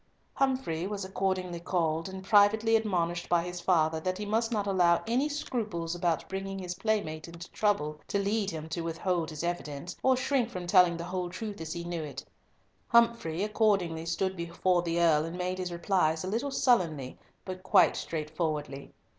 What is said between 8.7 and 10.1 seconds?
withhold his evidence,